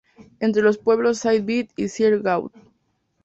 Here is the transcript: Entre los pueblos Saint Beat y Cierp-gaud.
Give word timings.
Entre 0.39 0.63
los 0.63 0.79
pueblos 0.79 1.19
Saint 1.19 1.45
Beat 1.45 1.69
y 1.75 1.83
Cierp-gaud. 1.87 2.49